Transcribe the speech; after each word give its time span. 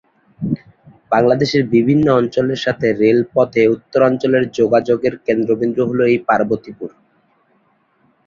বাংলাদেশের 1.11 1.63
বিভিন্ন 1.73 2.05
অঞ্চলের 2.19 2.59
সাথে 2.65 2.87
রেলপথে 3.01 3.61
উত্তরাঞ্চলের 3.67 4.43
যোগাযোগের 4.59 5.13
কেন্দ্রবিন্দু 5.27 5.81
হলো 5.89 6.03
এই 6.05 6.19
পার্বতীপুর। 6.27 6.89